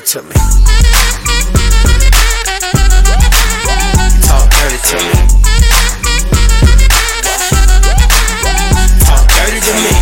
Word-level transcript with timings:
dirty 0.00 0.12
to 0.12 0.22
me. 0.22 0.34
Talk 4.22 4.50
dirty 4.50 4.78
to 4.78 4.96
me. 4.96 5.12
Talk 9.00 9.28
dirty 9.28 9.60
to 9.60 9.60
me. 9.60 9.60
Talk 9.60 9.60
dirty 9.60 9.60
to 9.60 9.74
me. 9.74 9.92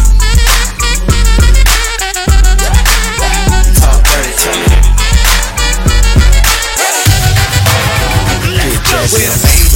Talk 3.75 3.99
dirty 4.05 4.09
to 4.09 4.09
me. 4.09 4.09
Talk 4.09 4.09
dirty 4.09 4.33
to 4.39 4.51
me. 4.51 4.77
Talk 8.85 9.11
dirty 9.11 9.27
to 9.27 9.47
me. 9.47 9.68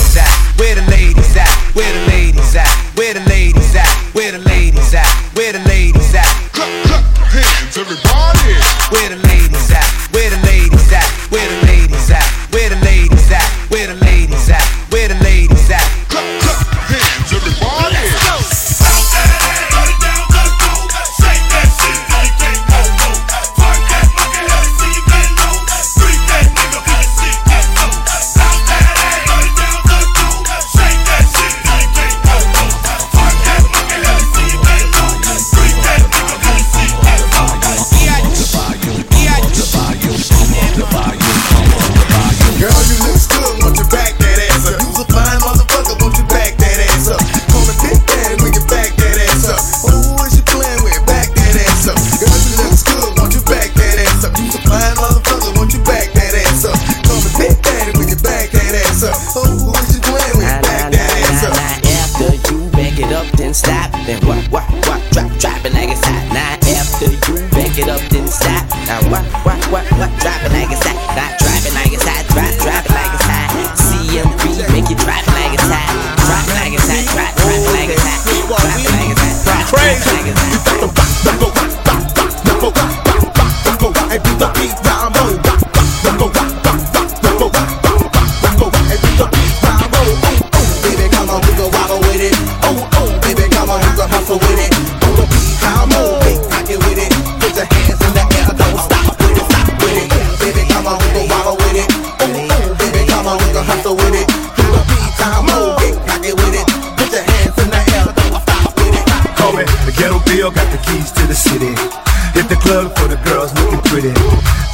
Pretty. 113.93 114.17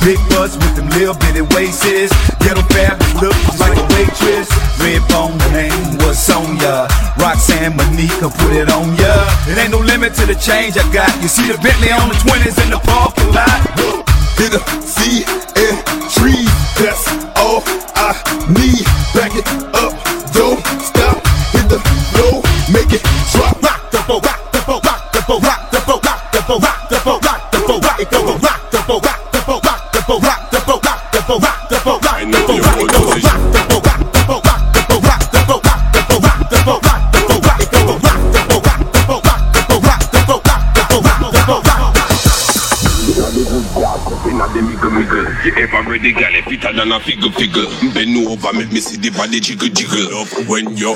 Big 0.06 0.18
butts 0.30 0.54
with 0.54 0.78
them 0.78 0.86
little 0.94 1.18
bitty 1.18 1.42
waists. 1.50 2.14
Ghetto 2.38 2.62
fab 2.70 2.94
look 3.18 3.34
like 3.58 3.74
a 3.74 3.84
waitress. 3.90 4.46
Red 4.78 5.02
bone, 5.10 5.34
the 5.42 5.50
name 5.50 5.98
was 6.06 6.16
Sonya. 6.16 6.86
Roxanne 7.18 7.74
Monica 7.74 8.30
put 8.30 8.54
it 8.54 8.70
on 8.70 8.94
ya. 8.94 9.12
It 9.50 9.58
ain't 9.58 9.72
no 9.72 9.80
limit 9.82 10.14
to 10.22 10.24
the 10.24 10.38
change 10.38 10.78
I 10.78 10.86
got. 10.94 11.10
You 11.20 11.26
see 11.26 11.50
the 11.50 11.58
Bentley 11.58 11.90
on 11.90 12.08
the 12.08 12.18
20s 12.22 12.62
in 12.62 12.70
the 12.70 12.78
parking 12.86 13.30
lot. 13.34 13.58
Hit 14.38 14.54
a 14.54 14.62
C 14.86 15.26
and 15.66 15.76
tree. 16.14 16.46
That's 16.78 17.10
all 17.34 17.66
I 17.98 18.14
need. 18.54 18.86
Back 19.18 19.34
it 19.34 19.67
than 46.88 47.00
a 47.00 47.00
figure 47.00 47.30
figure 47.30 47.66
Bend 47.92 48.16
over 48.26 48.52
make 48.52 48.72
me 48.72 48.80
see 48.80 48.96
the 48.96 49.10
body 49.16 49.40
jiggle 49.40 49.68
jiggle 49.68 50.10
Love 50.12 50.48
when 50.48 50.76
you 50.76 50.94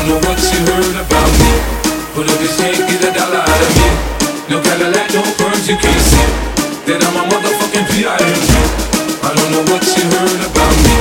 don't 0.00 0.16
know 0.16 0.28
what 0.32 0.40
you 0.40 0.60
heard 0.64 0.96
about 0.96 1.30
me, 1.36 1.52
but 2.16 2.24
if 2.24 2.40
you 2.40 2.48
can't 2.56 2.80
get 2.88 3.04
a 3.04 3.12
dollar 3.12 3.44
out 3.44 3.62
of 3.68 3.72
me, 3.76 3.88
no 4.48 4.56
Cadillac, 4.64 5.12
no 5.12 5.20
perms, 5.36 5.68
you 5.68 5.76
can't 5.76 6.04
see. 6.08 6.24
That 6.88 7.04
I'm 7.04 7.20
a 7.20 7.22
motherfucking 7.28 7.84
P.I.M.P. 7.92 8.48
I 9.20 9.28
don't 9.36 9.50
know 9.52 9.64
what 9.68 9.84
you 9.84 10.04
heard 10.08 10.40
about 10.40 10.76
me, 10.88 10.96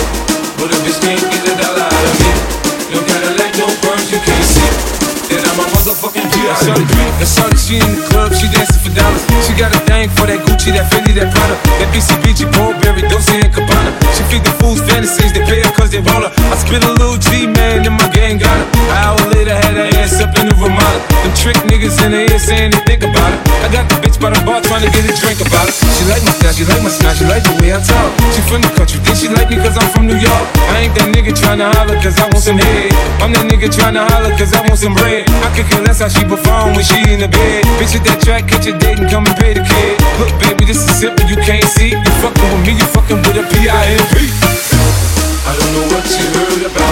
but 0.59 0.67
if 0.75 0.83
you 0.83 0.95
can't 0.99 1.23
get 1.31 1.47
a 1.47 1.53
dollar 1.55 1.87
out 1.87 2.07
of 2.11 2.15
me, 2.19 2.31
no 2.91 2.99
Cadillac, 3.07 3.51
no 3.55 3.71
perms, 3.79 4.11
you 4.11 4.19
can't 4.19 4.47
see. 4.51 4.67
That 5.31 5.47
I'm 5.47 5.63
a 5.63 5.78
motherfucking 5.79 6.27
P.I.M.P. 6.35 6.95
That's 7.19 7.39
all 7.39 7.51
she 7.55 7.79
in 7.79 7.87
the 7.95 8.03
club, 8.11 8.35
she 8.35 8.51
dancing 8.51 8.83
for 8.83 8.91
dollars. 8.91 9.23
She 9.47 9.55
got 9.55 9.71
a 9.71 9.79
thing 9.87 10.11
for 10.11 10.27
that 10.27 10.43
Gucci, 10.43 10.75
that 10.75 10.91
Fendi, 10.91 11.15
that 11.15 11.31
Prada, 11.31 11.55
that 11.79 11.87
BCBG, 11.95 12.51
Burberry, 12.51 13.07
Dolce 13.07 13.39
and 13.39 13.51
Gabbana. 13.51 13.95
She 14.11 14.23
feed 14.27 14.43
the 14.43 14.51
fools 14.59 14.83
fantasies, 14.83 15.31
they 15.31 15.43
pay 15.47 15.63
her 15.63 15.71
cause 15.71 15.91
they 15.95 16.03
want 16.03 16.27
her. 16.27 16.31
I 16.51 16.55
spit 16.59 16.83
a 16.83 16.91
little 16.91 17.15
G, 17.15 17.47
man, 17.47 17.87
and 17.87 17.95
my 17.95 18.07
gang 18.11 18.43
got 18.43 18.51
her. 18.51 18.67
An 18.91 18.97
hour 19.07 19.23
later, 19.31 19.55
had 19.55 19.75
her 19.79 19.87
ass 20.03 20.19
up 20.19 20.35
in 20.35 20.51
the 20.51 20.55
Ramada. 20.59 20.99
Them 21.23 21.33
trick 21.39 21.55
niggas 21.71 21.95
in 22.03 22.11
the 22.11 22.27
ear 22.27 22.39
saying 22.39 22.75
they 22.75 22.83
think 22.83 23.01
about 23.07 23.31
it. 23.31 23.39
I 23.63 23.71
got 23.71 23.87
the 23.87 23.95
bitch 24.03 24.19
by 24.19 24.35
the 24.35 24.41
bar 24.43 24.59
trying 24.59 24.83
to 24.83 24.91
get 24.91 25.07
a 25.07 25.13
drink 25.15 25.39
about 25.39 25.71
it. 25.71 25.75
She 25.95 26.03
like 26.11 26.23
my 26.27 26.33
style, 26.35 26.55
she 26.55 26.67
like 26.67 26.83
my 26.83 26.91
style, 26.91 27.15
she 27.15 27.23
like 27.23 27.43
the 27.47 27.55
way 27.63 27.71
I 27.71 27.79
talk. 27.79 28.09
She 28.35 28.43
from 28.51 28.67
the 28.67 28.71
country, 28.75 28.99
think 28.99 29.15
she 29.15 29.31
like 29.31 29.47
me 29.47 29.55
cause 29.63 29.79
I'm 29.79 29.87
from 29.95 30.11
New 30.11 30.19
York. 30.19 30.45
I 30.75 30.83
ain't 30.87 30.93
that 30.99 31.07
nigga 31.15 31.31
tryna 31.31 31.71
holler 31.79 31.95
cause 32.03 32.19
I 32.19 32.27
want 32.27 32.43
some 32.43 32.59
head. 32.59 32.91
I'm 33.23 33.31
that 33.31 33.47
nigga 33.47 33.71
tryna 33.71 34.03
holler 34.11 34.35
cause 34.35 34.51
I 34.51 34.59
want 34.67 34.79
some 34.79 34.95
bread. 34.97 35.23
I 35.45 35.49
could 35.55 35.68
less 35.85 35.99
how 36.01 36.09
she 36.09 36.23
perform 36.25 36.73
when 36.73 36.85
she 36.85 36.97
in 37.11 37.19
the 37.19 37.29
bed. 37.29 37.65
Bitch 37.77 37.95
at 37.95 38.03
that 38.05 38.19
track, 38.23 38.47
catch 38.47 38.65
a 38.65 38.73
date 38.77 38.99
and 38.99 39.09
come 39.09 39.25
and 39.25 39.37
pay 39.37 39.53
the 39.53 39.63
kid. 39.63 39.95
Look, 40.17 40.31
baby, 40.41 40.65
this 40.65 40.81
is 40.81 40.91
simple, 40.97 41.25
you 41.29 41.37
can't 41.37 41.65
see. 41.65 41.93
You 41.93 42.13
fucking 42.23 42.49
with 42.49 42.63
me, 42.65 42.73
you 42.79 42.87
fucking 42.93 43.21
with 43.21 43.41
a 43.41 43.45
P.I.M.P. 43.53 44.15
I 45.49 45.51
don't 45.57 45.71
know 45.73 45.85
what 45.93 46.05
you 46.05 46.25
heard 46.33 46.63
about 46.69 46.88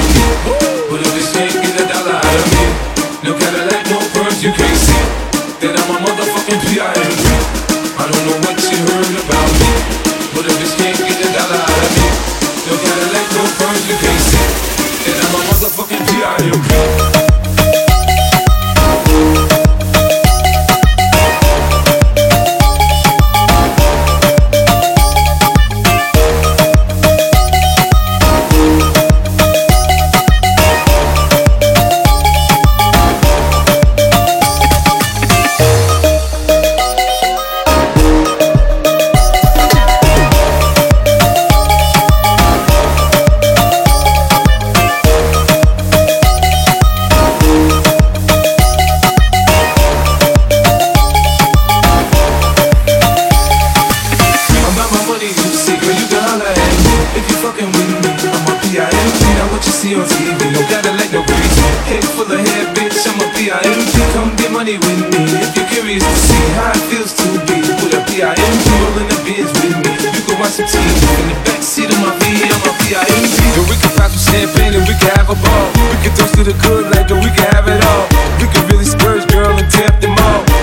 holler 56.38 56.54
at 56.54 56.78
me 56.86 56.96
if 57.18 57.26
you 57.30 57.38
fucking 57.42 57.70
with 57.74 57.94
me. 58.06 58.12
I'm 58.30 58.46
a 58.46 58.54
P.I.M.P. 58.62 59.22
Now 59.34 59.48
what 59.50 59.66
you 59.66 59.74
see 59.74 59.94
on 59.98 60.06
TV, 60.06 60.38
no 60.54 60.62
gotta 60.70 60.94
let 60.94 61.10
no 61.10 61.26
breeze. 61.26 61.58
Head 61.90 62.06
full 62.14 62.30
of 62.30 62.38
hair, 62.38 62.66
bitch, 62.78 63.02
I'm 63.10 63.18
a 63.18 63.28
P.I.M.P. 63.34 63.94
Come 64.14 64.36
get 64.38 64.52
money 64.54 64.78
with 64.78 65.02
me 65.10 65.22
if 65.42 65.52
you're 65.58 65.70
curious 65.74 66.06
to 66.06 66.16
see 66.30 66.46
how 66.58 66.78
it 66.78 66.84
feels 66.94 67.12
to 67.18 67.28
be 67.50 67.58
with 67.82 67.98
a 67.98 68.02
P.I.M.P. 68.06 68.66
Rolling 68.86 69.10
the 69.10 69.20
biz 69.26 69.50
with 69.66 69.78
me. 69.82 69.92
You 70.14 70.22
can 70.30 70.38
watch 70.38 70.62
some 70.62 70.70
TV 70.70 70.86
in 70.86 71.26
the 71.34 71.38
back 71.48 71.62
seat 71.64 71.90
of 71.90 72.00
my 72.06 72.14
V. 72.22 72.24
I'm 72.46 72.64
a 72.70 72.72
P.I.M.P. 72.86 73.38
And 73.58 73.66
we 73.66 73.76
can 73.82 73.92
pop 73.98 74.14
some 74.14 74.26
champagne 74.30 74.74
and 74.78 74.86
we 74.86 74.94
can 75.02 75.12
have 75.18 75.30
a 75.34 75.38
ball. 75.38 75.68
We 75.90 75.98
can 76.06 76.14
toast 76.14 76.38
to 76.38 76.44
the 76.46 76.56
good 76.62 76.94
like 76.94 77.10
that 77.10 77.18
we 77.18 77.30
can 77.34 77.50
have 77.58 77.66
it 77.66 77.82
all. 77.82 78.06
we 78.38 78.48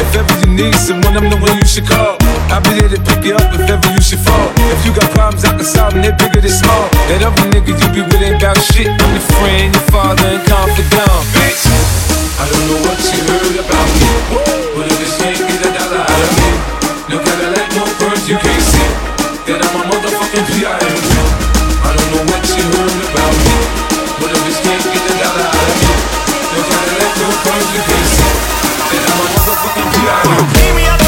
if 0.03 0.11
ever 0.17 0.35
you 0.43 0.51
need 0.55 0.75
someone, 0.75 1.15
I'm 1.17 1.31
the 1.31 1.39
one 1.39 1.55
you 1.59 1.67
should 1.67 1.87
call. 1.87 2.19
I'll 2.51 2.63
be 2.63 2.75
there 2.79 2.91
to 2.91 3.01
pick 3.03 3.25
you 3.25 3.35
up 3.35 3.51
if 3.55 3.67
ever 3.67 3.89
you 3.95 4.03
should 4.03 4.23
fall. 4.23 4.51
If 4.75 4.87
you 4.87 4.93
got 4.95 5.11
problems, 5.15 5.45
I 5.45 5.55
can 5.55 5.67
solve 5.67 5.95
them, 5.95 6.03
they're 6.03 6.17
bigger 6.19 6.41
than 6.41 6.51
small. 6.51 6.87
That 7.11 7.23
other 7.23 7.47
nigga 7.51 7.75
you 7.75 7.89
be 7.95 8.03
with 8.03 8.23
ain't 8.23 8.43
about 8.43 8.59
shit. 8.59 8.91
I'm 8.91 9.11
your 9.15 9.27
friend, 9.39 9.75
your 9.75 9.87
father, 9.91 10.27
and 10.27 10.43
confidant, 10.47 11.19
bitch. 11.35 11.67
I 12.35 12.45
don't 12.51 12.67
know 12.67 12.81
what 12.83 12.99
you 12.99 13.21
heard 13.31 13.57
about 13.63 13.89
me, 13.95 14.11
but 14.75 14.87
if 14.91 14.99
it's 14.99 15.19
ain't 15.23 15.39
get 15.39 15.63
a 15.63 15.71
dollar 15.71 16.03
out 16.03 16.23
of 16.27 16.33
me, 16.43 16.51
no 17.11 17.17
Cadillac, 17.23 17.69
no 17.79 17.87
birds, 18.03 18.27
you 18.27 18.37
can't 18.43 18.65
see 18.67 18.91
that 19.47 19.63
I'm 19.63 19.75
a 19.79 19.83
motherfucking 19.87 20.47
PI. 20.51 20.75
I 20.75 21.91
don't 21.95 22.11
know 22.11 22.25
what 22.27 22.43
you 22.51 22.65
heard 22.75 22.99
about 23.07 23.35
me, 23.39 23.57
but 24.19 24.31
if 24.35 24.43
it's 24.51 24.59
can't 24.67 24.83
get 24.83 25.05
a 25.07 25.15
dollar 25.23 25.47
out 25.47 25.69
of 25.71 25.79
me, 25.79 25.93
no 26.55 26.61
Cadillac, 26.67 27.13
no 27.23 27.29
birds, 27.47 27.71
you 27.71 27.83
can't 27.87 28.09
see. 28.11 28.14
Leave 30.05 30.75
me 30.77 30.85
alone. 30.87 31.04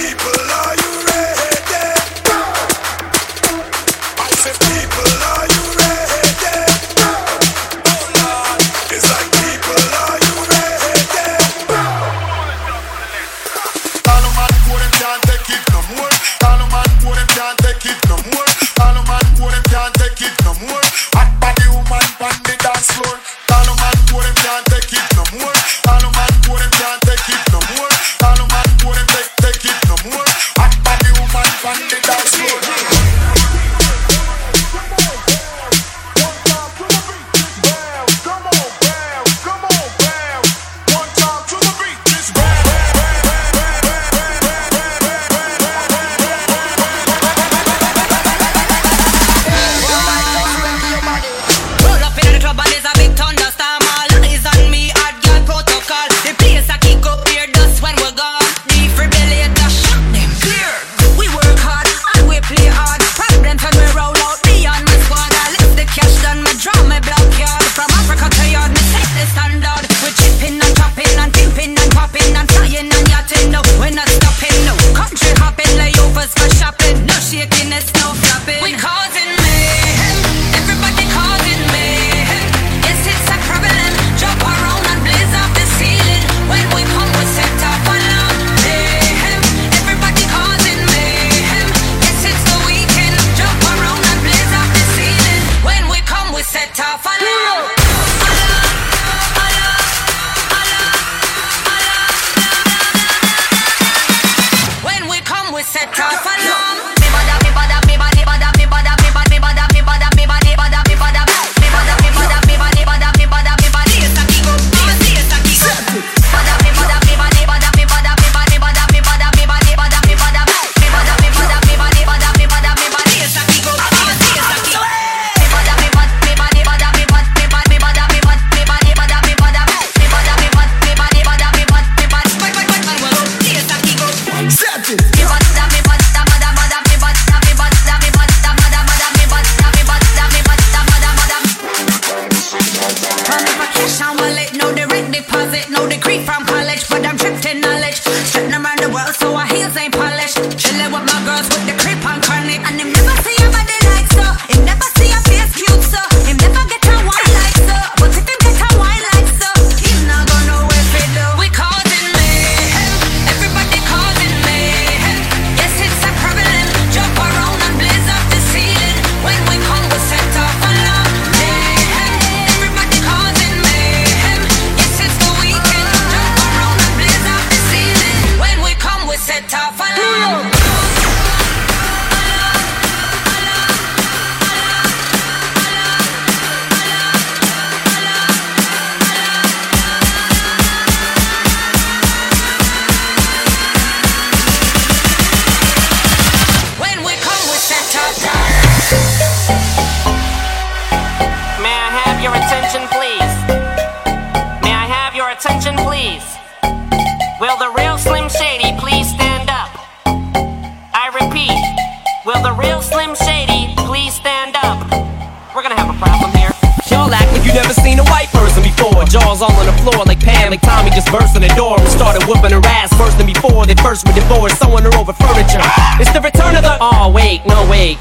People, 0.00 0.32
are 0.32 0.76
you 0.76 1.04
ready? 1.08 1.39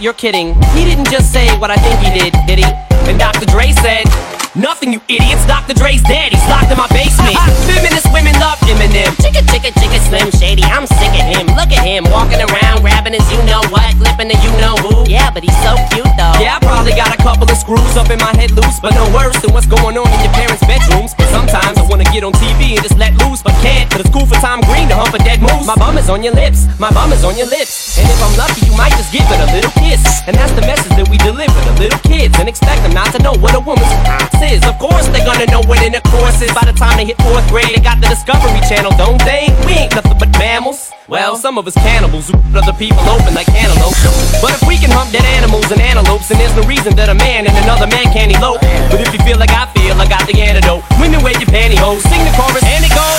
You're 0.09 0.17
kidding. 0.17 0.57
He 0.73 0.89
didn't 0.89 1.05
just 1.05 1.31
say 1.31 1.53
what 1.61 1.69
I 1.69 1.77
think 1.77 2.01
he 2.01 2.09
did, 2.09 2.33
did 2.49 2.57
he? 2.57 2.69
And 3.05 3.19
Dr. 3.19 3.45
Dre 3.45 3.69
said. 3.77 4.09
Nothing, 4.57 4.91
you 4.91 4.99
idiots. 5.05 5.45
Dr. 5.45 5.77
Dre's 5.77 6.01
dead. 6.01 6.33
He's 6.33 6.41
locked 6.49 6.73
in 6.73 6.77
my 6.81 6.89
basement. 6.89 7.37
Feminist 7.69 8.09
women 8.09 8.33
love 8.41 8.57
Eminem. 8.65 9.13
Chicka, 9.21 9.45
chicka, 9.45 9.69
chicka, 9.77 10.01
Slim 10.09 10.33
Shady. 10.33 10.65
I'm 10.65 10.89
sick 10.89 11.13
of 11.13 11.25
him. 11.29 11.45
Look 11.53 11.69
at 11.69 11.85
him 11.85 12.09
walking 12.09 12.41
around, 12.41 12.81
grabbing 12.81 13.13
his 13.13 13.23
you 13.29 13.37
know 13.45 13.61
what, 13.69 13.85
flipping 14.01 14.33
the 14.33 14.37
you 14.41 14.49
know 14.57 14.73
who. 14.81 15.05
Yeah, 15.05 15.29
but 15.29 15.45
he's 15.45 15.55
so 15.61 15.77
cute 15.93 16.09
though. 16.17 16.33
Yeah, 16.41 16.57
I 16.57 16.59
probably 16.65 16.97
got 16.97 17.13
a 17.13 17.18
screws 17.59 17.99
up 17.99 18.09
in 18.09 18.19
my 18.23 18.31
head 18.39 18.51
loose, 18.55 18.79
but 18.79 18.95
no 18.95 19.03
worse 19.11 19.35
than 19.43 19.51
what's 19.51 19.67
going 19.67 19.99
on 19.99 20.07
in 20.07 20.19
your 20.23 20.33
parents' 20.33 20.63
bedrooms. 20.63 21.11
Sometimes 21.27 21.77
I 21.77 21.83
wanna 21.91 22.07
get 22.15 22.23
on 22.23 22.31
TV 22.39 22.79
and 22.79 22.81
just 22.81 22.97
let 22.97 23.11
loose, 23.19 23.43
but 23.43 23.53
can't. 23.59 23.91
But 23.91 23.99
it's 23.99 24.09
cool 24.09 24.25
for 24.25 24.39
Tom 24.39 24.63
Green 24.63 24.87
to 24.87 24.95
hump 24.95 25.13
a 25.13 25.19
dead 25.19 25.43
moose. 25.43 25.67
My 25.67 25.75
bum 25.75 25.97
is 25.99 26.09
on 26.09 26.23
your 26.23 26.33
lips. 26.33 26.65
My 26.79 26.89
bum 26.89 27.11
is 27.11 27.23
on 27.27 27.35
your 27.37 27.47
lips. 27.51 27.99
And 27.99 28.07
if 28.07 28.19
I'm 28.23 28.35
lucky, 28.39 28.65
you 28.65 28.75
might 28.79 28.95
just 28.95 29.11
give 29.11 29.27
it 29.27 29.39
a 29.43 29.49
little 29.51 29.71
kiss. 29.75 30.23
And 30.25 30.35
that's 30.39 30.53
the 30.55 30.63
message 30.63 30.95
that 30.95 31.07
we 31.11 31.17
deliver 31.19 31.51
to 31.51 31.71
little 31.75 31.99
kids 32.07 32.39
and 32.39 32.47
expect 32.47 32.81
them 32.81 32.95
not 32.95 33.11
to 33.13 33.19
know 33.21 33.35
what 33.43 33.53
a 33.53 33.59
woman's 33.59 33.91
ass 34.07 34.31
is. 34.41 34.63
Of 34.63 34.79
course, 34.79 35.07
they're 35.11 35.27
gonna 35.27 35.51
know 35.51 35.61
what 35.67 35.83
intercourse 35.83 36.41
is 36.41 36.51
by 36.55 36.63
the 36.63 36.73
time 36.73 36.95
they 36.95 37.05
hit 37.11 37.19
fourth 37.21 37.47
grade. 37.49 37.75
They 37.75 37.83
got 37.83 37.99
the 37.99 38.07
Discovery 38.07 38.63
Channel, 38.71 38.95
don't 38.95 39.19
they? 39.27 39.51
We 39.67 39.83
ain't 39.83 39.93
nothing 39.95 40.17
but 40.17 40.31
mammals. 40.39 40.91
Well, 41.09 41.35
some 41.35 41.57
of 41.57 41.65
us 41.65 41.73
cannibals 41.73 42.29
who 42.29 42.37
other 42.53 42.71
people 42.77 43.01
open 43.09 43.33
like 43.33 43.49
antelopes. 43.49 43.97
But 44.45 44.53
if 44.53 44.61
we 44.69 44.77
can 44.77 44.91
hump 44.93 45.09
dead 45.11 45.25
animals 45.25 45.71
and 45.71 45.81
antelopes, 45.81 46.29
then 46.29 46.37
there's 46.37 46.53
no 46.53 46.61
reason 46.69 46.95
that 47.01 47.09
a 47.09 47.17
man 47.17 47.49
and 47.49 47.57
another 47.65 47.89
man 47.89 48.13
can't 48.13 48.29
elope. 48.29 48.61
But 48.93 49.01
if 49.01 49.09
you 49.09 49.19
feel 49.25 49.41
like 49.41 49.49
I 49.49 49.65
feel, 49.73 49.97
I 49.97 50.05
got 50.05 50.29
the 50.29 50.37
antidote. 50.37 50.85
Women 51.01 51.25
wear 51.25 51.33
your 51.33 51.49
pantyhose, 51.49 52.05
sing 52.05 52.21
the 52.21 52.33
chorus, 52.37 52.61
and 52.61 52.85
it 52.85 52.93
goes. 52.93 53.18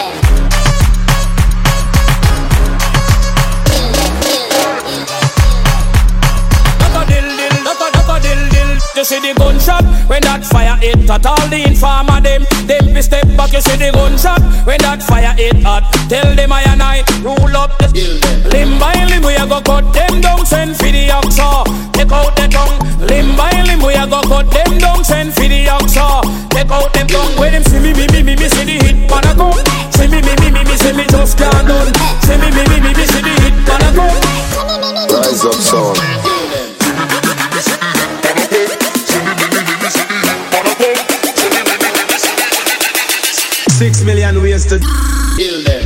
You 9.01 9.05
see 9.05 9.17
the 9.17 9.33
gunshot 9.33 9.81
when 10.05 10.21
that 10.29 10.45
fire 10.45 10.77
hit 10.77 11.09
at 11.09 11.25
all 11.25 11.41
the 11.49 11.57
informer 11.65 12.21
them. 12.21 12.45
Them 12.69 12.93
be 12.93 13.01
step 13.01 13.25
back. 13.33 13.49
You 13.49 13.57
see 13.57 13.73
the 13.73 13.89
gunshot 13.89 14.37
when 14.61 14.77
that 14.85 15.01
fire 15.01 15.33
hit 15.33 15.57
hot. 15.65 15.89
Tell 16.05 16.37
them 16.37 16.53
I 16.53 16.61
and 16.69 16.85
I 16.85 17.01
rule 17.25 17.49
up 17.57 17.81
the 17.81 17.89
limb 18.53 18.77
by 18.77 18.93
limb. 19.09 19.25
We 19.25 19.33
a 19.41 19.49
go 19.49 19.57
cut 19.57 19.89
them 19.89 20.21
down, 20.21 20.45
send 20.45 20.77
for 20.77 20.85
the 20.85 21.09
oxa. 21.17 21.65
Take 21.97 22.13
out 22.13 22.37
the 22.37 22.45
tongue. 22.45 22.77
Limb 23.01 23.33
by 23.33 23.49
limb. 23.65 23.81
We 23.81 23.97
a 23.97 24.05
go 24.05 24.21
cut 24.21 24.45
them 24.53 24.77
down, 24.77 25.01
send 25.01 25.33
for 25.33 25.49
the 25.49 25.65
oxa. 25.65 26.21
Take 26.53 26.69
out 26.69 26.93
them 26.93 27.09
tongue. 27.09 27.33
When 27.41 27.57
them 27.57 27.65
see 27.65 27.81
me 27.81 27.97
me 27.97 28.05
me 28.13 28.21
me 28.21 28.37
me 28.37 28.47
see 28.53 28.69
the 28.69 28.85
hit 28.85 29.09
man 29.09 29.25
a 29.25 29.33
come. 29.33 29.57
See 29.97 30.05
me 30.13 30.21
me 30.21 30.37
me 30.45 30.53
me 30.53 30.61
me 30.61 30.77
see 30.77 30.93
me 30.93 31.09
just 31.09 31.41
can't 31.41 31.65
done. 31.65 31.89
See 32.21 32.37
me 32.37 32.53
me 32.53 32.69
me 32.69 32.77
me 32.85 32.91
me 32.93 33.05
see 33.09 33.25
the 33.25 33.33
hit 33.49 33.57
man 33.65 33.81
a 33.81 33.89
come. 33.97 34.13
Rise 35.09 35.41
up, 35.41 35.57
son. 35.57 36.40
Six 43.81 44.03
million 44.03 44.39
ways 44.43 44.63
to 44.67 44.77
Kill 45.37 45.63
them. 45.63 45.80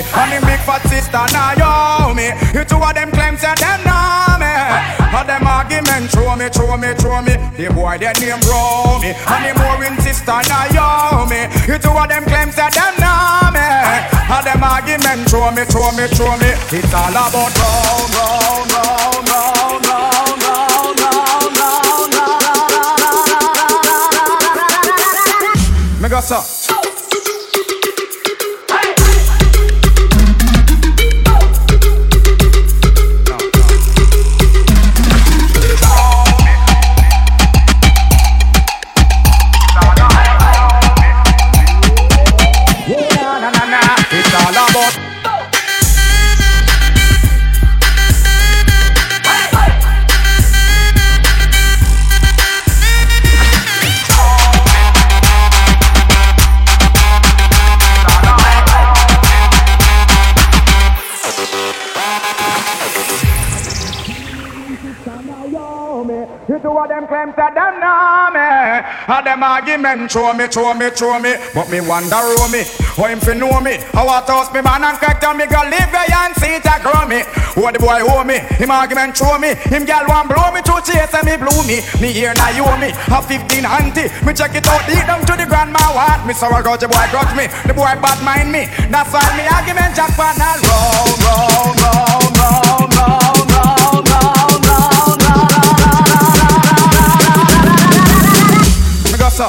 Romy 0.00 0.32
and 0.32 0.32
the 0.32 0.46
big 0.46 0.60
fat 0.60 0.82
sister 0.88 1.24
Naomi. 1.32 2.32
You 2.56 2.64
two 2.64 2.80
of 2.80 2.94
them 2.94 3.10
claims 3.12 3.42
that 3.42 3.58
them 3.60 3.80
know 3.84 4.40
me. 4.40 4.48
All 5.12 5.24
them 5.24 5.46
argument 5.46 6.10
throw 6.10 6.36
me, 6.36 6.48
throw 6.48 6.76
me, 6.76 6.94
throw 6.94 7.20
me. 7.22 7.36
The 7.56 7.68
boy 7.74 7.98
that 8.00 8.16
name 8.20 8.40
Romy 8.48 9.12
and 9.12 9.42
the 9.44 9.52
Maureen 9.60 9.96
sister 10.00 10.40
Naomi. 10.48 11.48
You 11.68 11.76
two 11.78 11.92
of 11.92 12.08
them 12.08 12.24
claims 12.24 12.56
that 12.56 12.72
them 12.72 12.94
know 12.96 13.52
me. 13.52 13.60
All 14.30 14.42
them 14.42 14.62
argument 14.64 15.28
throw 15.28 15.50
me, 15.52 15.64
throw 15.68 15.92
me, 15.92 16.06
throw 16.08 16.32
me. 16.40 16.50
It's 16.72 16.94
all 16.94 17.12
about 17.12 17.52
round, 17.60 18.08
round, 18.16 18.72
round, 18.72 19.28
round, 19.28 19.84
round, 19.84 19.84
round. 19.84 20.60
Me 26.00 26.08
go 26.08 26.20
so. 26.20 26.59
now. 43.70 43.94
It's 44.10 44.34
all 44.34 44.50
about 44.50 45.09
them 67.20 67.36
that 67.36 67.52
them 67.52 67.76
know 67.76 68.32
me 68.32 68.48
And 69.12 69.24
them 69.28 69.44
argument 69.44 70.08
show 70.08 70.32
me, 70.32 70.48
show 70.48 70.72
me, 70.72 70.88
show 70.96 71.20
me 71.20 71.36
But 71.52 71.68
me 71.68 71.84
wonder 71.84 72.16
who 72.16 72.48
me 72.48 72.64
How 72.96 73.12
him 73.12 73.20
fi 73.20 73.36
know 73.36 73.60
me 73.60 73.76
I 73.92 74.24
toss 74.24 74.48
me 74.52 74.64
man 74.64 74.84
and 74.84 74.96
crack 74.96 75.20
down 75.20 75.36
me 75.36 75.44
go 75.44 75.60
live 75.68 75.92
where 75.92 76.08
and 76.08 76.32
see 76.40 76.56
it 76.56 76.64
a 76.64 76.80
grow 76.80 77.04
me 77.04 77.20
Who 77.52 77.68
the 77.68 77.76
boy 77.76 78.00
owe 78.00 78.24
me 78.24 78.40
Him 78.56 78.72
argument 78.72 79.16
show 79.16 79.36
me 79.36 79.52
Him 79.68 79.84
gal 79.84 80.08
want 80.08 80.32
blow 80.32 80.48
me 80.48 80.64
to 80.64 80.80
chase 80.80 81.12
and 81.12 81.28
me 81.28 81.36
blew 81.36 81.60
me 81.68 81.84
Me 82.00 82.08
here 82.08 82.32
now 82.40 82.56
you 82.56 82.64
me 82.80 82.88
Have 83.12 83.28
15 83.28 83.68
auntie 83.68 84.08
Me 84.24 84.32
check 84.32 84.56
it 84.56 84.64
out 84.64 84.80
deep 84.88 85.04
down 85.04 85.20
to 85.28 85.36
the 85.36 85.44
grandma 85.44 85.92
what 85.92 86.24
Me 86.24 86.32
sour 86.32 86.64
got 86.64 86.80
the 86.80 86.88
boy 86.88 87.04
got 87.12 87.28
me 87.36 87.52
The 87.68 87.76
boy 87.76 87.92
bad 88.00 88.18
mind 88.24 88.48
me 88.48 88.64
That's 88.88 89.12
why 89.12 89.24
me 89.36 89.44
argument 89.44 89.92
jackpot 89.92 90.40
now 90.40 90.56
round, 90.64 91.12
round, 91.20 91.76
round, 91.84 92.32
round, 92.40 92.79
Shake 99.40 99.48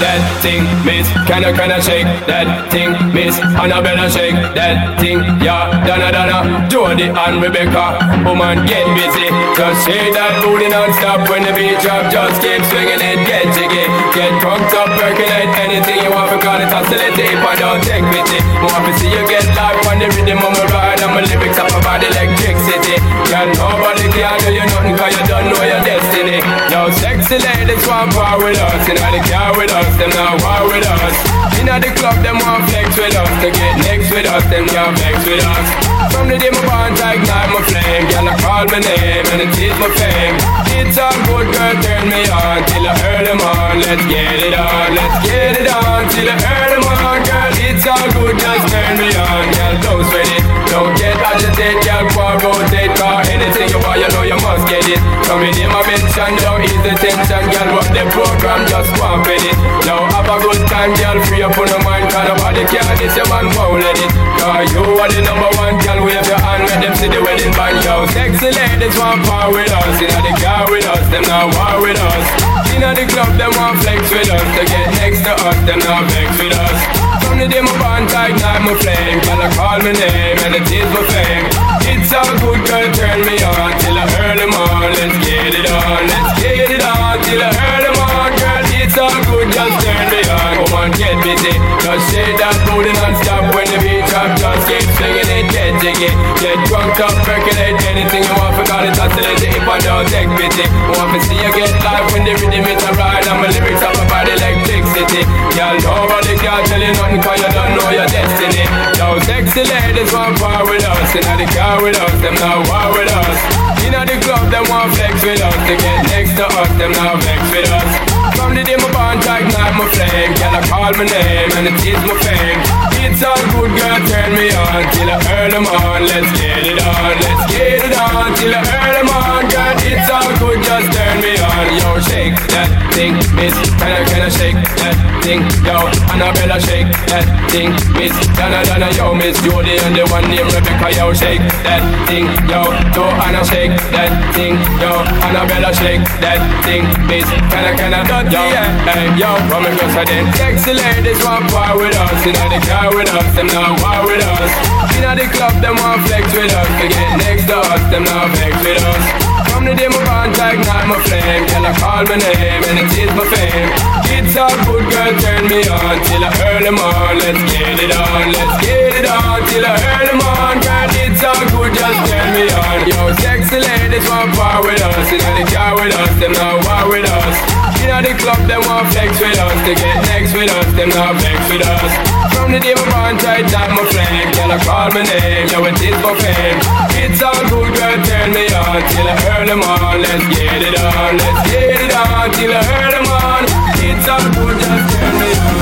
that 0.00 0.38
thing, 0.42 0.64
man! 0.84 1.04
Can 1.24 1.42
you, 1.42 1.52
kinda 1.54 1.80
shake 1.80 2.26
that 2.26 2.72
thing 2.72 2.89
miss? 3.20 3.36
better 3.36 4.08
shake 4.08 4.36
that 4.56 4.96
thing, 5.00 5.20
yeah. 5.44 5.68
Donna, 5.84 6.08
Donna, 6.12 6.68
Jody 6.72 7.12
and 7.12 7.36
Rebecca. 7.40 8.00
Woman, 8.24 8.64
get 8.64 8.88
busy. 8.96 9.28
Just 9.56 9.84
shake 9.84 10.12
that 10.16 10.40
booty 10.40 10.68
non-stop 10.68 11.28
when 11.28 11.44
the 11.44 11.52
beat 11.52 11.76
drop. 11.84 12.08
Just 12.08 12.40
keep 12.40 12.60
swinging 12.72 13.00
it, 13.00 13.20
get 13.28 13.44
jiggy. 13.52 13.84
Get 14.16 14.32
drunk 14.40 14.64
up, 14.72 14.88
percolate 14.96 15.52
anything 15.60 16.00
you 16.00 16.12
want 16.12 16.32
because 16.32 16.64
it's. 16.64 17.18
If 17.20 17.44
I 17.44 17.54
don't 17.60 17.82
take 17.84 18.04
pity, 18.08 18.40
want 18.64 18.84
to 18.88 18.92
see 18.96 19.12
you 19.12 19.22
get 19.28 19.44
live 19.52 19.76
on 19.92 20.00
the 20.00 20.08
rhythm 20.16 20.40
of 20.40 20.52
my 20.56 20.64
ride 20.72 21.00
and 21.04 21.12
my 21.12 21.20
lyrics 21.20 21.60
up 21.60 21.68
about 21.68 22.00
electricity. 22.00 22.96
Girl, 23.28 23.48
nobody 23.60 24.08
can 24.08 24.36
do 24.40 24.48
you 24.56 24.64
nothing 24.64 24.96
cause 24.96 25.14
you 25.14 25.24
don't 25.28 25.46
know 25.52 25.62
your 25.62 25.82
destiny. 25.84 26.40
Yo, 26.72 26.88
sexy 26.96 27.36
ladies 27.38 27.84
want 27.86 28.12
power 28.16 28.40
with 28.40 28.58
us, 28.58 28.88
And 28.88 28.96
you 28.96 29.04
know 29.04 29.10
they 29.12 29.22
care 29.28 29.52
with 29.56 29.72
us, 29.72 29.92
them 30.00 30.10
not 30.16 30.40
war 30.40 30.72
with 30.72 30.86
us. 30.86 31.49
In 31.60 31.66
the 31.66 31.92
club, 31.92 32.16
them 32.24 32.40
want 32.40 32.64
flex 32.70 32.96
with 32.96 33.14
us, 33.14 33.28
to 33.44 33.50
get 33.52 33.76
next 33.84 34.10
with 34.10 34.24
us, 34.24 34.42
them 34.48 34.66
can't 34.66 34.96
flex 34.96 35.16
with 35.28 35.44
us. 35.44 36.12
From 36.12 36.28
the 36.28 36.38
day 36.38 36.48
my 36.48 36.64
bond, 36.64 36.96
I 36.98 37.20
ignite 37.20 37.50
my 37.52 37.60
flame, 37.68 38.08
girl, 38.08 38.28
I 38.28 38.34
call 38.40 38.64
my 38.64 38.80
name 38.80 39.26
and 39.28 39.42
it 39.44 39.52
is 39.60 39.76
my 39.78 39.88
fame. 39.92 40.69
It's 40.80 40.96
all 40.96 41.12
good, 41.28 41.46
girl, 41.52 41.76
turn 41.84 42.08
me 42.08 42.24
on 42.32 42.64
till 42.64 42.88
I 42.88 42.96
heard 43.04 43.26
them 43.28 43.40
on. 43.40 43.84
Let's 43.84 44.00
get 44.08 44.40
it 44.40 44.56
on, 44.56 44.88
let's 44.96 45.16
get 45.22 45.60
it 45.60 45.68
on 45.68 46.08
till 46.08 46.24
I 46.24 46.34
heard 46.40 46.72
them 46.72 46.84
on, 46.88 47.20
girl. 47.20 47.52
It's 47.68 47.84
all 47.84 48.08
good, 48.16 48.34
just 48.40 48.64
turn 48.72 48.96
me 48.96 49.12
on, 49.12 49.44
girl. 49.52 49.74
Don't 49.84 50.04
sweat 50.08 50.24
it, 50.24 50.42
don't 50.72 50.96
get 50.96 51.20
agitated, 51.20 51.84
girl. 51.84 52.08
Go 52.40 52.48
rotate, 52.56 52.96
car 52.96 53.20
anything 53.28 53.68
you 53.68 53.78
want, 53.84 54.00
you 54.00 54.08
know 54.08 54.24
you 54.24 54.40
must 54.40 54.64
get 54.72 54.88
it. 54.88 54.98
Come 55.28 55.44
in, 55.44 55.54
my 55.68 55.84
mention, 55.84 56.32
don't 56.40 56.64
ease 56.64 56.82
the 56.82 56.96
tension, 56.96 57.44
girl. 57.52 57.68
What 57.76 57.86
the 57.92 58.02
program, 58.10 58.64
just 58.66 58.90
walk 58.96 59.28
with 59.28 59.44
it. 59.44 59.56
Now 59.84 60.08
have 60.16 60.32
a 60.32 60.36
good 60.40 60.64
time, 60.66 60.96
girl. 60.96 61.20
Free 61.28 61.44
up 61.44 61.54
on 61.60 61.68
your 61.68 61.84
mind, 61.84 62.08
cause 62.08 62.24
nobody 62.24 62.64
care. 62.66 62.88
This 62.96 63.14
your 63.14 63.28
man 63.28 63.52
won't 63.52 63.84
let 63.84 64.00
it. 64.00 64.10
Cause 64.40 64.72
you 64.72 64.80
are 64.80 65.12
the 65.12 65.20
number 65.28 65.50
one, 65.60 65.76
girl. 65.84 66.08
Wave 66.08 66.24
your 66.24 66.40
hand, 66.40 66.64
let 66.66 66.80
them 66.80 66.94
see 66.96 67.12
the 67.12 67.20
wedding 67.20 67.52
band, 67.52 67.78
yo. 67.84 68.08
Sexy 68.16 68.48
ladies 68.48 68.96
want 68.96 69.22
power 69.28 69.52
with 69.52 69.70
us, 69.70 70.00
you 70.00 70.08
know 70.08 70.24
the 70.24 70.34
car 70.40 70.69
with 70.70 70.86
us, 70.86 71.02
them 71.10 71.26
not 71.26 71.50
war 71.50 71.82
with 71.82 71.98
us. 71.98 72.26
In 72.70 72.86
the 72.86 73.04
club, 73.10 73.34
them 73.36 73.50
want 73.58 73.82
flex 73.82 74.06
with 74.08 74.30
us. 74.30 74.46
To 74.56 74.62
get 74.64 74.86
next 75.02 75.26
to 75.26 75.34
us, 75.34 75.58
them 75.66 75.82
not 75.82 76.06
vex 76.14 76.30
with 76.38 76.54
us. 76.54 76.78
From 77.26 77.42
the 77.42 77.46
day 77.50 77.60
my 77.60 77.74
bond 77.82 78.08
tight, 78.08 78.38
ignite 78.38 78.62
my 78.62 78.74
flame. 78.78 79.18
Girl, 79.26 79.42
I 79.42 79.48
call 79.58 79.78
my 79.82 79.92
name 79.92 80.38
and 80.46 80.54
it 80.54 80.70
is 80.70 80.88
my 80.94 81.02
fame. 81.10 81.46
It's 81.90 82.14
all 82.14 82.30
good, 82.38 82.62
girl, 82.64 82.88
turn 82.94 83.20
me 83.26 83.36
on 83.42 83.70
till 83.82 83.98
I 83.98 84.06
them 84.38 84.54
on. 84.54 84.94
Let's 84.94 85.16
get 85.26 85.52
it 85.58 85.66
on, 85.66 86.00
let's 86.06 86.30
get 86.38 86.70
it 86.70 86.82
on 86.86 87.18
till 87.26 87.42
I 87.42 87.50
them 87.82 87.98
on, 87.98 88.30
girl. 88.38 88.64
It's 88.78 88.96
all 88.96 89.18
good, 89.26 89.50
just 89.50 89.76
turn 89.82 90.06
me 90.08 90.22
on. 90.30 90.54
Come 90.70 90.74
on, 90.78 90.88
get 90.94 91.18
busy. 91.26 91.54
Just 91.82 92.04
shake 92.14 92.38
that 92.38 92.56
booty 92.70 92.94
non-stop 92.94 93.54
when 93.54 93.66
the 93.74 93.78
beat 93.82 93.99
drop. 94.10 94.34
Just 94.34 94.66
keep 94.66 94.86
swinging 94.98 95.30
it, 95.30 95.46
get 95.54 95.72
jiggy. 95.78 96.10
Get 96.42 96.58
drunk 96.66 96.98
up, 96.98 97.14
percolate 97.22 97.78
anything 97.86 98.26
you 98.26 98.34
want. 98.34 98.58
Forgot 98.58 98.90
it, 98.90 98.98
oscillate 98.98 99.40
it 99.40 99.54
if 99.54 99.64
I 99.64 99.78
don't 99.78 100.06
take 100.10 100.30
pity. 100.34 100.66
Want 100.98 101.14
to 101.14 101.18
see 101.22 101.38
you 101.38 101.50
get 101.54 101.70
live 101.86 102.10
when 102.10 102.26
the 102.26 102.34
rhythm 102.34 102.66
is 102.66 102.82
a 102.82 102.92
ride. 102.98 103.24
And 103.30 103.38
my 103.38 103.48
lyrics 103.54 103.80
up 103.80 103.94
about 103.94 104.26
electricity. 104.26 105.22
Girl, 105.54 105.78
nobody 105.86 106.34
can 106.36 106.60
tell 106.66 106.82
you 106.82 106.92
nothing 106.98 107.22
cause 107.22 107.38
you 107.38 107.50
don't 107.54 107.72
know 107.78 107.88
your 107.94 108.08
destiny. 108.10 108.66
Now 108.98 109.16
sexy 109.22 109.62
ladies 109.62 110.10
want 110.10 110.36
power 110.42 110.66
with 110.66 110.82
us. 110.82 111.08
In 111.14 111.24
the 111.38 111.46
car 111.54 111.78
with 111.78 111.96
us, 111.96 112.14
them 112.18 112.34
not 112.42 112.66
war 112.66 112.90
with 112.98 113.08
us. 113.08 113.38
In 113.86 113.94
the 113.94 114.16
club, 114.20 114.50
them 114.50 114.66
want 114.68 114.90
flex 114.98 115.22
with 115.22 115.40
us. 115.40 115.54
To 115.54 115.74
get 115.78 115.98
next 116.10 116.34
to 116.36 116.44
us, 116.58 116.70
them 116.76 116.92
not 116.98 117.22
vex 117.22 117.40
with 117.54 117.70
us. 117.70 118.20
From 118.36 118.54
the 118.54 118.64
day 118.64 118.76
my 118.76 118.90
bond 118.90 119.20
I 119.28 119.44
ignite 119.44 119.74
my 119.76 119.86
flame 119.92 120.32
Girl, 120.40 120.56
I 120.56 120.60
call 120.64 120.92
my 120.96 121.04
name 121.04 121.50
and 121.60 121.66
it 121.68 121.76
is 121.84 122.00
my 122.08 122.16
fame 122.24 122.60
It's 123.00 123.22
all 123.24 123.40
good, 123.56 123.72
girl, 123.72 124.00
turn 124.08 124.30
me 124.36 124.52
on. 124.52 124.82
Till 124.92 125.10
I 125.10 125.16
earn 125.32 125.50
them 125.50 125.66
on, 125.66 126.04
let's 126.04 126.30
get 126.36 126.66
it 126.68 126.80
on. 126.80 127.12
Let's 127.24 127.44
get 127.52 127.80
it 127.88 127.94
on, 127.96 128.34
till 128.36 128.52
I 128.52 128.60
earn 128.60 128.94
them 129.00 129.08
on 129.08 129.42
Girl, 129.48 129.76
it's 129.88 130.10
all 130.12 130.30
good, 130.36 130.60
just 130.60 130.88
turn 130.92 131.16
me 131.24 131.32
on. 131.40 131.66
Yo, 131.80 131.96
shake 132.04 132.36
that 132.52 132.68
thing, 132.92 133.16
miss. 133.32 133.56
Can 133.80 133.90
I, 133.90 134.04
can 134.04 134.22
I 134.22 134.28
shake 134.28 134.60
that 134.84 134.96
thing? 135.24 135.40
Yo, 135.64 135.88
Annabella, 136.12 136.60
shake 136.60 136.92
that 137.08 137.24
thing, 137.48 137.72
miss. 137.96 138.12
Donna, 138.36 138.60
Donna, 138.68 138.92
yo, 138.92 139.14
miss. 139.14 139.40
And 139.40 139.96
the 139.96 140.04
one 140.12 140.28
named 140.28 140.52
Rebecca, 140.52 140.92
yo, 140.92 141.14
shake 141.14 141.40
that 141.64 141.82
thing 142.04 142.26
Yo, 142.50 142.68
Joanna, 142.92 143.42
shake 143.46 143.74
that 143.94 144.12
thing 144.34 144.58
Yo, 144.82 145.02
Annabella, 145.24 145.70
shake 145.72 146.04
that 146.20 146.42
thing, 146.66 146.84
miss. 147.06 147.24
Can 147.48 147.64
I, 147.64 147.72
can 147.78 147.94
I, 147.94 148.02
yo, 148.28 148.42
hey, 148.86 149.08
yo, 149.14 149.30
from 149.46 149.66
a 149.66 149.70
girl 149.72 150.04
then 150.04 150.26
Sexy 150.34 150.74
ladies 150.74 151.22
want 151.22 151.46
war 151.54 151.78
with 151.78 151.94
us 151.96 152.18
You 152.26 152.34
know 152.34 152.48
the 152.50 152.60
car 152.66 152.89
with 152.94 153.10
us, 153.10 153.28
them 153.34 153.46
not 153.50 153.78
war 153.82 154.06
with 154.06 154.24
us. 154.24 154.52
Know 155.00 155.16
the 155.16 155.26
club, 155.32 155.58
them 155.58 155.74
want 155.80 156.06
flex 156.06 156.22
with 156.30 156.52
us. 156.54 156.70
To 156.78 156.86
get 156.86 157.18
next 157.18 157.46
to 157.50 157.56
us, 157.58 157.82
them 157.90 158.04
not 158.04 158.30
vex 158.38 158.54
with 158.62 158.78
us. 158.78 159.04
From 159.50 159.64
the 159.64 159.74
day 159.74 159.88
my 159.88 159.98
bond 160.06 160.38
ignite 160.38 160.86
my 160.86 160.98
flame. 161.02 161.50
Girl 161.50 161.66
I 161.66 161.72
call 161.80 162.04
my 162.06 162.14
name 162.14 162.62
and 162.68 162.78
it 162.78 162.92
is 162.94 163.10
my 163.18 163.24
fame. 163.26 163.70
It's 164.14 164.36
a 164.38 164.46
good 164.68 164.84
girl 164.86 165.12
turn 165.18 165.48
me 165.50 165.66
on 165.66 165.96
Till 166.06 166.22
I 166.22 166.30
earn 166.46 166.62
them 166.62 166.78
on 166.78 167.18
Let's 167.18 167.42
get 167.50 167.78
it 167.82 167.90
on, 167.90 168.30
let's 168.30 168.62
get 168.62 168.94
it 169.00 169.06
on 169.08 169.42
Till 169.48 169.64
I 169.64 169.74
earn 169.74 170.06
them 170.06 170.20
on 170.22 170.54
Girl 170.60 170.90
it's 171.02 171.24
all 171.24 171.44
good 171.50 171.72
just 171.74 171.98
turn 172.06 172.28
me 172.36 172.46
on. 172.52 172.78
Yo 172.86 173.14
sexy 173.18 173.58
ladies 173.58 174.06
want 174.08 174.34
part 174.34 174.62
with 174.62 174.82
us. 174.82 175.10
Know 175.10 175.34
they 175.34 175.50
car 175.50 175.74
with 175.74 175.94
us, 175.94 176.20
them 176.20 176.32
not 176.32 176.62
war 176.62 176.90
with 176.94 177.10
us 177.10 177.69
Know 177.86 178.00
the 178.02 178.12
club 178.18 178.40
them 178.48 178.60
want 178.68 178.88
flex 178.92 179.18
with 179.20 179.38
us. 179.38 179.58
They 179.66 179.74
get 179.74 179.96
next 180.10 180.32
with 180.34 180.50
us, 180.50 180.68
them 180.76 180.90
not 180.90 181.16
vex 181.20 181.38
with 181.50 181.64
us. 181.64 181.92
From 182.34 182.52
the 182.52 182.60
day 182.60 182.74
my 182.74 182.84
bond 182.90 183.20
tight 183.20 183.46
down 183.52 183.70
my 183.76 183.84
flame 183.92 184.30
Girl 184.32 184.50
I 184.52 184.58
call 184.64 184.90
my 184.90 185.02
name, 185.04 185.46
yo 185.48 185.64
it 185.66 185.80
is 185.80 185.96
my 186.02 186.14
fame. 186.18 186.58
It's 186.98 187.22
all 187.22 187.42
good 187.48 187.70
girl 187.76 187.96
turn 188.04 188.32
me 188.32 188.46
on 188.52 188.82
Till 188.90 189.08
I 189.08 189.14
earn 189.32 189.46
them 189.46 189.62
on 189.62 190.02
Let's 190.02 190.26
get 190.34 190.62
it 190.62 190.78
on, 190.78 191.16
let's 191.16 191.50
get 191.50 191.80
it 191.80 191.92
on 191.94 192.30
Till 192.32 192.52
I 192.52 192.60
earn 192.80 192.90
them 192.90 193.06
on 193.06 193.44
It's 193.78 194.08
all 194.08 194.24
good 194.34 194.56
just 194.58 194.84
turn 194.90 195.14
me 195.20 195.30
on. 195.38 195.60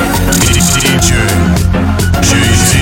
DJ. 0.49 1.11
DJ 2.25 2.79